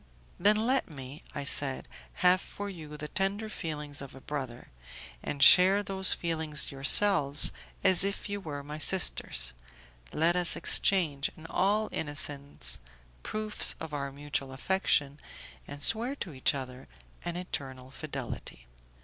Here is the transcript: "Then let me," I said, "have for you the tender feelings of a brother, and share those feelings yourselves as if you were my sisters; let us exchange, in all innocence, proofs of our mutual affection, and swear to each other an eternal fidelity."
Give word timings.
"Then 0.39 0.55
let 0.55 0.89
me," 0.89 1.21
I 1.35 1.43
said, 1.43 1.87
"have 2.25 2.41
for 2.41 2.71
you 2.71 2.97
the 2.97 3.07
tender 3.07 3.49
feelings 3.49 4.01
of 4.01 4.15
a 4.15 4.19
brother, 4.19 4.69
and 5.21 5.43
share 5.43 5.83
those 5.83 6.15
feelings 6.15 6.71
yourselves 6.71 7.51
as 7.83 8.03
if 8.03 8.27
you 8.27 8.41
were 8.41 8.63
my 8.63 8.79
sisters; 8.79 9.53
let 10.11 10.35
us 10.35 10.55
exchange, 10.55 11.29
in 11.37 11.45
all 11.51 11.87
innocence, 11.91 12.79
proofs 13.21 13.75
of 13.79 13.93
our 13.93 14.11
mutual 14.11 14.51
affection, 14.53 15.19
and 15.67 15.83
swear 15.83 16.15
to 16.15 16.33
each 16.33 16.55
other 16.55 16.87
an 17.23 17.35
eternal 17.35 17.91
fidelity." 17.91 18.65